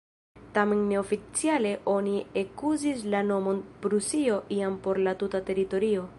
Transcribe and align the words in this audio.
Tamen 0.55 0.79
ne-oficiale 0.91 1.73
oni 1.95 2.15
ekuzis 2.43 3.05
la 3.15 3.23
nomon 3.29 3.63
"Prusio" 3.85 4.43
jam 4.63 4.83
por 4.89 5.05
la 5.09 5.17
tuta 5.23 5.45
teritorio. 5.51 6.07